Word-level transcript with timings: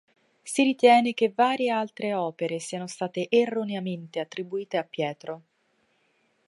Si 0.41 0.63
ritiene 0.63 1.13
che 1.13 1.29
varie 1.31 1.69
altre 1.69 2.15
opere 2.15 2.57
siano 2.57 2.87
state 2.87 3.27
erroneamente 3.29 4.19
attribuite 4.19 4.77
a 4.77 4.83
Pietro. 4.83 5.41